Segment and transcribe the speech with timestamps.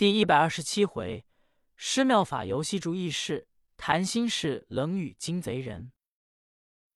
[0.00, 1.26] 第一百二十七回，
[1.76, 5.92] 施妙法游戏注意事，谈心事冷语惊贼人。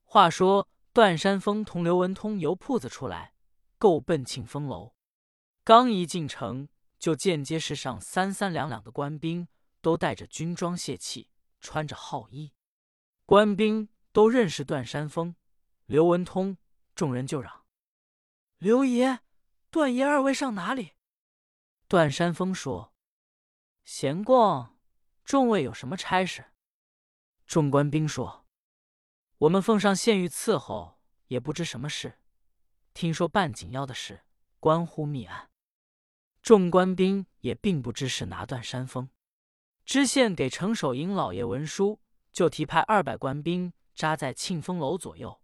[0.04, 3.34] 话说段山峰同刘文通由铺子出来，
[3.76, 4.94] 够奔庆丰楼。
[5.64, 6.66] 刚一进城，
[6.98, 9.48] 就见街市上三三两两的官兵，
[9.82, 11.28] 都带着军装械器，
[11.60, 12.54] 穿着号衣。
[13.26, 15.36] 官兵都认识段山峰、
[15.84, 16.56] 刘文通，
[16.94, 17.66] 众人就嚷
[18.56, 19.20] ：“刘爷、
[19.70, 20.92] 段爷二位上哪里？”
[21.86, 22.92] 段山峰说
[23.84, 24.78] ：“闲逛，
[25.24, 26.46] 众位有什么差事？”
[27.46, 28.44] 众官兵说。
[29.38, 32.18] 我们奉上县狱伺候，也不知什么事。
[32.94, 34.22] 听说办紧要的事，
[34.58, 35.50] 关乎密案。
[36.40, 39.10] 众官兵也并不知是哪段山峰。
[39.84, 42.00] 知县给程守营老爷文书，
[42.32, 45.42] 就提派二百官兵扎在庆丰楼左右，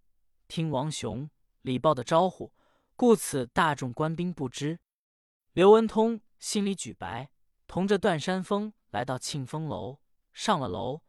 [0.49, 1.29] 听王雄、
[1.61, 2.55] 李豹的招呼。
[2.97, 4.79] 故此大众官兵不知。
[5.53, 7.31] 刘文通心里举白，
[7.71, 10.01] 同着段山峰来到庆丰楼，
[10.33, 11.03] 上了楼，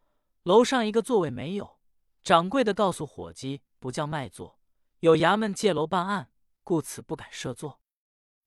[0.43, 1.79] 楼上一个座位没有。
[2.21, 4.59] 掌柜的告诉伙计：“不叫卖座，
[4.99, 6.29] 有衙门借楼办案，
[6.63, 7.81] 故此不敢设座。”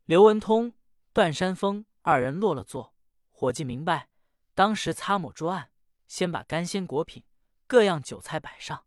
[0.07, 0.75] 刘文通、
[1.13, 2.95] 段山峰二人落了座，
[3.33, 4.09] 伙计明白，
[4.55, 5.73] 当时擦抹桌案，
[6.07, 7.25] 先把干鲜果品、
[7.67, 8.85] 各样酒菜摆上。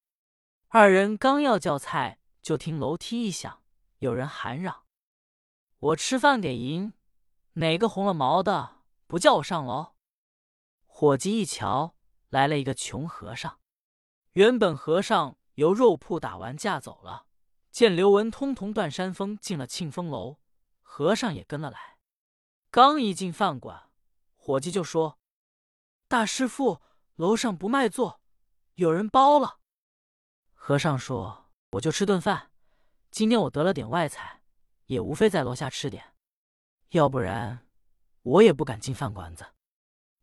[0.69, 3.61] 二人刚要叫菜，就听楼梯一响，
[3.99, 4.83] 有人喊嚷
[5.79, 6.93] ：“我吃饭给银，
[7.55, 8.76] 哪个红了毛的
[9.07, 9.95] 不叫我上楼？”
[10.85, 11.95] 伙计一瞧，
[12.29, 13.59] 来了一个穷和尚。
[14.33, 17.25] 原本和尚由肉铺打完架走了，
[17.71, 20.37] 见刘文通同段山峰进了庆丰楼，
[20.81, 21.97] 和尚也跟了来。
[22.69, 23.89] 刚一进饭馆，
[24.35, 25.19] 伙计就说
[26.07, 26.81] ：“大师傅，
[27.15, 28.21] 楼上不卖座，
[28.75, 29.59] 有人包了。”
[30.53, 32.51] 和尚说：“我就吃顿饭，
[33.09, 34.41] 今天我得了点外财，
[34.85, 36.13] 也无非在楼下吃点，
[36.89, 37.66] 要不然
[38.27, 39.45] 我也不敢进饭馆子。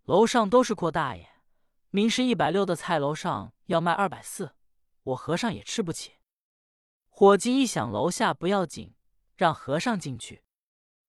[0.05, 1.30] 楼上都是阔大爷。”
[1.91, 4.56] 明是一百六的菜，楼上要卖二百四，
[5.05, 6.14] 我和尚也吃不起。
[7.09, 8.97] 伙计一想楼下不要紧，
[9.37, 10.43] 让和尚进去。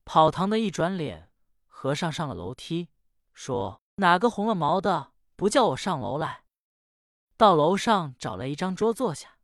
[0.04, 1.32] 跑堂的一转脸，
[1.66, 2.90] 和尚上了楼梯，
[3.34, 6.44] 说：“哪个红了毛的不叫我上楼来？”
[7.36, 9.40] 到楼上找了一张桌坐下。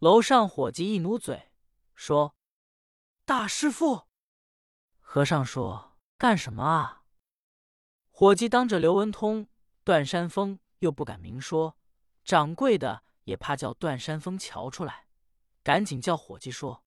[0.00, 1.50] 楼上伙计一努嘴，
[1.94, 2.36] 说
[3.24, 4.02] ：“大师傅。”
[5.00, 5.87] 和尚说
[6.18, 7.04] ：“干什么啊？”
[8.10, 9.48] 伙计当着刘文通。
[9.84, 11.78] 段山峰又不敢明说，
[12.22, 15.06] 掌柜的也怕叫段山峰瞧出来，
[15.62, 16.84] 赶紧叫伙计说：“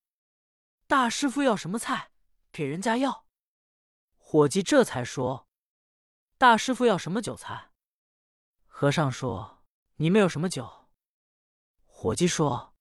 [0.86, 2.12] 大师傅要什么菜，
[2.52, 3.25] 给人家要。”
[4.19, 5.48] 伙计这才说
[6.38, 7.72] ：“大师傅要什么酒菜？”
[8.68, 9.63] 和尚说
[9.98, 10.88] ：“你们有什么酒？”
[11.88, 12.75] 伙计说：“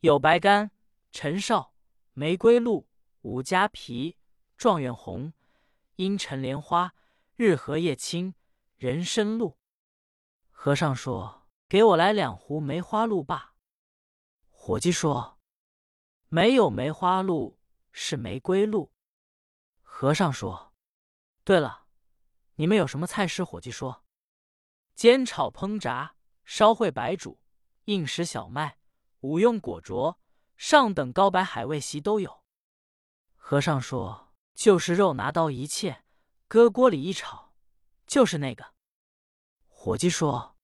[0.00, 0.70] 有白干、
[1.12, 1.74] 陈绍、
[2.14, 2.88] 玫瑰露、
[3.20, 4.16] 五加皮、
[4.56, 5.34] 状元红、
[5.96, 6.94] 阴沉莲花、
[7.34, 8.34] 日和叶青。”
[8.78, 9.56] 人参露，
[10.50, 13.54] 和尚说：“给我来两壶梅花露吧。”
[14.52, 15.40] 伙计说
[16.28, 17.58] ：“没有梅花露，
[17.90, 18.92] 是玫瑰露。”
[19.80, 20.74] 和尚说
[21.42, 21.86] ：“对了，
[22.56, 24.04] 你们有什么菜式？”伙计说
[24.94, 27.40] ：“煎炒烹炸，烧烩白煮，
[27.86, 28.76] 硬食小麦，
[29.20, 30.18] 五用果着，
[30.58, 32.44] 上等高白海味席都有。”
[33.36, 34.25] 和尚说
[34.56, 36.02] ：“就是肉，拿刀一切，
[36.48, 37.54] 搁锅里一炒。”
[38.08, 38.74] 就是那个，
[39.68, 40.56] 伙计说：“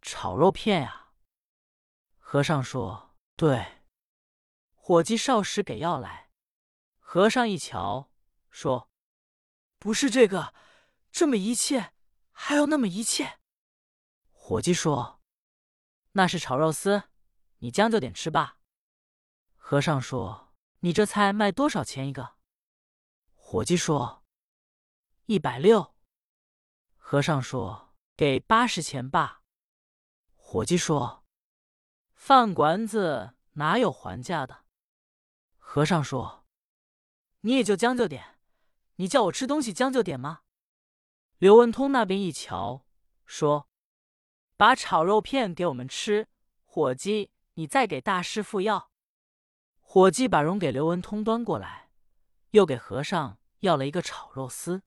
[0.00, 1.12] 炒肉片呀。”
[2.16, 3.82] 和尚说：“对。”
[4.72, 6.30] 伙计少时给药来，
[6.98, 8.10] 和尚一瞧，
[8.50, 8.90] 说
[9.78, 10.54] ：“不是这个，
[11.10, 11.92] 这么一切，
[12.30, 13.38] 还要那么一切。”
[14.30, 15.22] 伙计说
[16.12, 17.04] ：“那是炒肉丝，
[17.58, 18.58] 你将就点吃吧。”
[19.56, 22.36] 和尚说：“你这菜卖多少钱一个？”
[23.52, 24.22] 伙计说
[25.26, 25.96] ：“一百六。”
[26.96, 29.42] 和尚说：“给八十钱吧。”
[30.38, 31.24] 伙计说
[32.14, 34.66] ：“饭馆子哪有还价的？”
[35.58, 36.46] 和尚说
[37.42, 38.38] ：“你也就将就点，
[38.94, 40.42] 你叫我吃东西将就点吗？”
[41.38, 42.86] 刘文通那边一瞧，
[43.26, 43.68] 说
[44.56, 46.28] ：“把炒肉片给我们吃。”
[46.62, 48.92] 伙计，你再给大师傅要。
[49.80, 51.90] 伙计把容给刘文通端过来，
[52.52, 54.82] 又给和尚要了一个炒肉丝。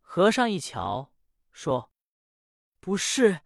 [0.00, 1.12] 和尚一瞧。
[1.50, 1.90] 说
[2.78, 3.40] ：“不是，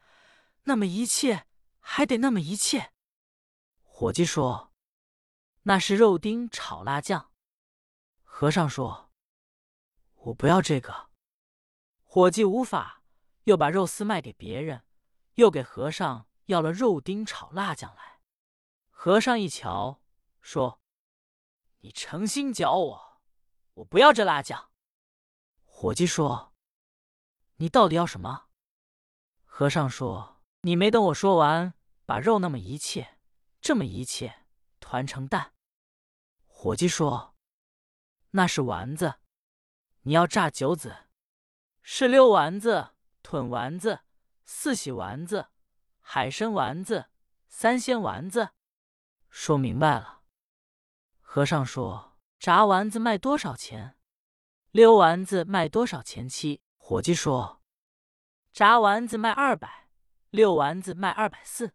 [0.65, 1.47] 那么一切
[1.81, 2.93] 还得那么一切。”
[3.83, 4.73] 伙计说
[5.65, 7.33] ：“那是肉丁炒辣酱。”
[8.23, 9.11] 和尚说
[10.15, 11.09] ：“我不要这个。”
[12.05, 13.03] 伙计无法，
[13.45, 14.85] 又把肉丝卖给别人，
[15.37, 18.21] 又给和尚要了肉丁炒辣酱来。
[18.91, 20.03] 和尚一瞧，
[20.43, 20.83] 说
[21.81, 23.12] ：“你诚心搅我，
[23.75, 24.71] 我不要这辣酱。”
[25.65, 26.53] 伙计说。
[27.57, 28.49] 你到底要什么？”
[29.47, 31.75] 和尚说：“你没等我说完，
[32.05, 33.19] 把肉那么一切，
[33.61, 34.47] 这么一切，
[34.81, 35.55] 团成蛋。”
[36.49, 37.37] 伙计说
[38.33, 39.21] ：“那是丸子，
[40.01, 41.07] 你要炸九子，
[41.83, 44.01] 是溜丸子、豚丸子、
[44.45, 45.51] 四喜丸子、
[46.01, 47.11] 海参丸子、
[47.47, 48.51] 三鲜丸子。”
[49.31, 50.23] 说明白了。
[51.21, 52.12] 和尚说
[52.43, 53.97] ：“炸丸子卖多少钱？
[54.73, 57.63] 溜丸子卖多少钱？”七伙计说。
[58.53, 59.89] 炸丸子卖二百，
[60.31, 61.73] 溜丸子卖二百四。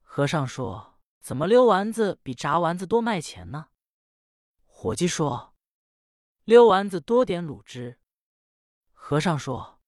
[0.00, 3.68] 和尚说：“怎么溜丸子比炸丸子多卖钱呢？”
[4.64, 5.54] 伙计说
[6.44, 8.00] ：“溜丸子多点卤汁。”
[8.94, 9.82] 和尚说：“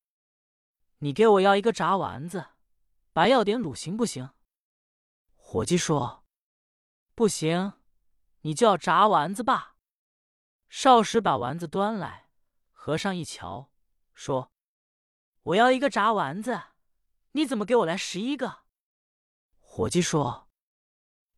[1.00, 2.48] 你给我要一个炸丸子，
[3.14, 4.28] 白要点卤行不行？”
[5.34, 6.26] 伙计说
[7.16, 7.72] ：“不行，
[8.42, 9.76] 你就要炸丸子吧。”
[10.68, 12.28] 少时把丸子端来，
[12.72, 13.70] 和尚一瞧，
[14.14, 14.52] 说。
[15.42, 16.60] 我要一个炸丸子，
[17.32, 18.64] 你怎么给我来十一个？
[19.60, 20.50] 伙计说：“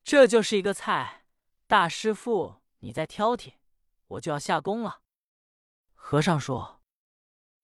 [0.02, 1.26] 这就是一个菜，
[1.68, 3.54] 大师傅你再挑剔，
[4.08, 5.02] 我就要下工了。”
[5.94, 6.82] 和尚说：“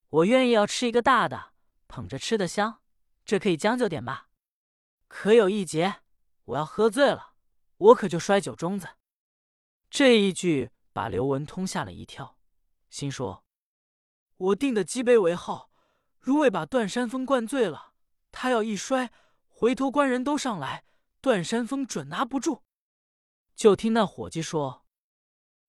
[0.09, 1.53] 我愿意要吃一个大的，
[1.89, 2.81] 捧着吃的香，
[3.25, 4.29] 这可以将就点吧？
[5.09, 6.03] 可有一节，
[6.45, 7.35] 我要喝醉了，
[7.79, 8.91] 我可就摔酒盅子。”
[9.91, 12.39] 这一句把刘文通吓了一跳，
[12.89, 13.45] 心说
[14.39, 15.71] ：“我定的鸡杯为号。”
[16.19, 17.93] 如未把段山峰灌醉了，
[18.33, 19.13] 他要一摔，
[19.47, 20.87] 回头官人都上来，
[21.21, 22.65] 段山峰准拿不住。
[23.55, 24.87] 就听那伙计说：“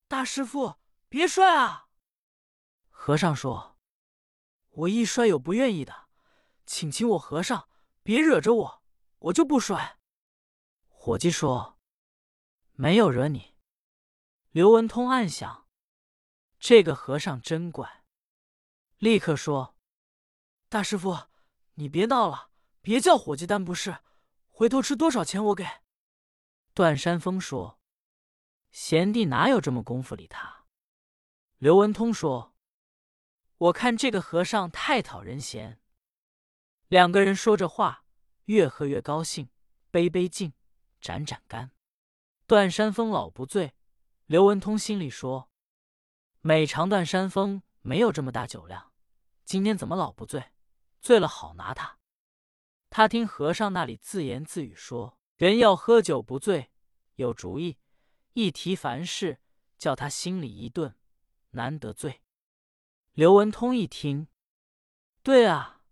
[0.08, 0.76] 大师傅，
[1.10, 1.90] 别摔啊！”
[2.90, 3.78] 和尚说
[4.72, 6.08] ：“我一摔有不愿意的，
[6.66, 7.68] 请请我和尚
[8.02, 8.84] 别惹着我，
[9.20, 10.00] 我就不摔。”
[10.88, 11.78] 伙计说
[12.72, 13.56] ：“没有惹你。”
[14.52, 15.68] 刘文通暗想
[16.60, 18.04] ：“这个和尚真怪。”
[18.98, 19.76] 立刻说。
[20.70, 21.28] 大师傅，
[21.76, 22.52] 你别闹了，
[22.82, 24.00] 别叫伙计担不是，
[24.50, 25.66] 回头吃多少钱我给。
[26.74, 27.80] 段山峰说
[28.70, 30.66] ：“贤弟哪有这么功夫理他？”
[31.58, 32.54] 刘文通说
[33.58, 35.80] ：“我看这个和尚太讨人嫌。”
[36.90, 38.04] 两个人说着话，
[38.46, 39.50] 越喝越高兴，
[39.90, 40.54] 杯杯敬，
[41.00, 41.72] 盏盏干。
[42.46, 43.74] 段山峰老不醉，
[44.28, 45.50] 刘文通心里说
[46.42, 48.92] ：“每长段山峰没有这么大酒量，
[49.46, 50.52] 今天怎么老不醉？”
[51.00, 51.98] 醉了好拿他。
[52.90, 56.74] 他听和尚那里自言自语说：“人要喝酒不醉，
[57.16, 57.78] 有主意。
[58.34, 59.40] 一提凡事，
[59.78, 60.94] 叫他心里一顿，
[61.52, 62.22] 难得醉。”
[63.16, 64.28] 刘文通一听，
[65.24, 65.84] 对啊，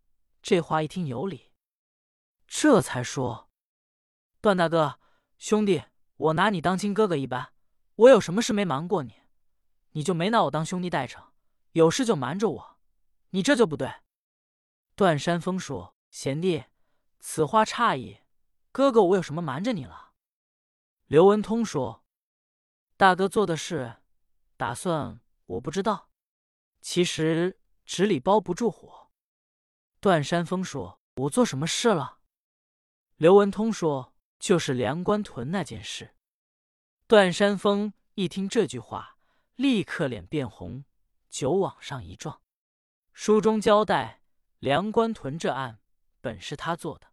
[0.42, 1.54] 这话一听有理，
[2.46, 3.50] 这才说
[4.42, 5.00] ：“段大哥，
[5.38, 5.86] 兄弟，
[6.18, 7.54] 我拿你当亲哥哥一般，
[7.96, 9.22] 我有什么事没瞒过你，
[9.92, 11.32] 你就没拿我当兄弟待着，
[11.72, 12.78] 有事就瞒着我，
[13.30, 13.90] 你这就不对。”
[14.96, 16.66] 段山峰说：“贤弟，
[17.20, 18.22] 此话差矣。
[18.72, 20.12] 哥哥，我有什么瞒着你了？”
[21.08, 22.04] 刘文通说
[22.98, 23.98] ：“大哥做的事，
[24.58, 26.10] 打算我不知道。
[26.82, 29.10] 其实纸里包不住火。”
[30.02, 32.20] 段山峰说：“我做什么事了？”
[33.16, 36.12] 刘文通说：“就是梁关屯那件事。”
[37.08, 39.20] 段山峰一听这句话，
[39.58, 40.86] 立刻脸变红，
[41.30, 42.42] 酒往上一撞。
[43.14, 44.24] 书中交代。
[44.58, 45.78] 梁关屯这案
[46.20, 47.12] 本是他做的。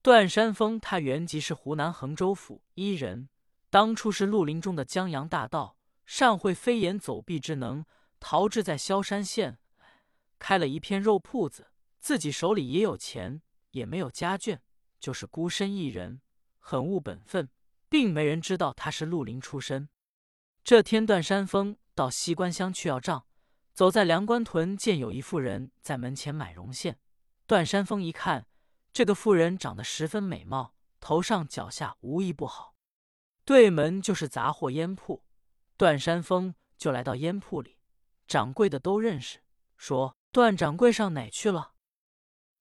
[0.00, 3.28] 段山峰他原籍是湖南衡州府伊人，
[3.70, 7.84] 当初是绿林中的江洋大盗，善会飞檐走壁之能，
[8.18, 9.60] 逃至在萧山县，
[10.40, 14.58] 开了一片肉铺子，自己手里也有钱，也没有家眷，
[14.98, 16.20] 就是孤身一人，
[16.58, 17.48] 很务本分，
[17.92, 19.90] 并没人知道他是绿林出身。
[20.64, 23.26] 这天，段山峰到西关乡去要账。
[23.74, 26.98] 走在梁关屯，见有一妇人在门前买绒线。
[27.46, 28.46] 段山峰一看，
[28.94, 32.74] 这个妇人长得十分美貌，头上脚下无一不好。
[33.44, 35.22] 对门就是杂货烟铺，
[35.76, 37.76] 段山峰就来到烟铺里，
[38.26, 39.40] 掌柜的都认识，
[39.76, 41.74] 说：“段掌柜上哪去了？”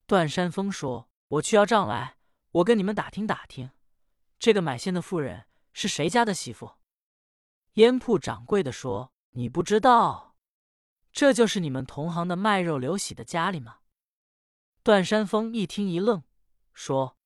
[0.05, 2.17] 段山峰说：“我去要账来，
[2.51, 3.71] 我跟你们打听打听，
[4.41, 6.73] 这个买线的妇人是谁家的媳妇？”
[7.75, 10.35] 烟铺掌柜的说：“你不知道。”
[11.13, 13.77] 这就是你们同行的卖肉刘喜的家里吗？
[14.81, 16.23] 段山峰一听一愣，
[16.73, 17.17] 说：“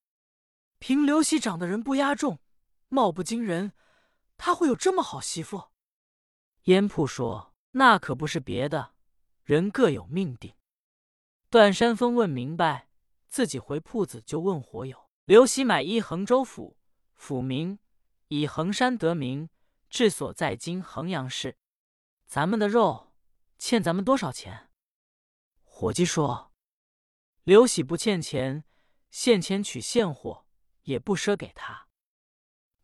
[0.77, 2.39] 凭刘喜长得人不压众，
[2.89, 3.71] 貌不惊人，
[4.35, 5.69] 他会有这么好媳妇？”
[6.65, 8.93] 烟铺说：“那可不是别的，
[9.43, 10.53] 人各有命定。”
[11.49, 12.89] 段山峰问明白，
[13.29, 16.75] 自己回铺子就问火友：“刘喜买依衡州府，
[17.15, 17.79] 府名
[18.27, 19.49] 以衡山得名，
[19.89, 21.57] 治所在今衡阳市。
[22.27, 23.03] 咱们的肉。”
[23.57, 24.69] 欠咱们多少钱？
[25.63, 26.51] 伙计说
[27.43, 28.65] ：“刘喜不欠钱，
[29.09, 30.45] 现钱取现货，
[30.83, 31.87] 也不赊给他，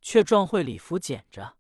[0.02, 1.58] 却撞会礼服捡着。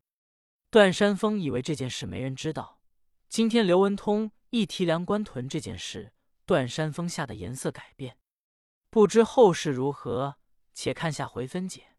[0.70, 2.82] 段山峰以为这件事没人知道，
[3.28, 6.14] 今天刘文通一提梁官屯这件事，
[6.46, 8.18] 段山峰吓得颜色改变。
[8.90, 10.38] 不知后事如何，
[10.74, 11.91] 且看下回分解。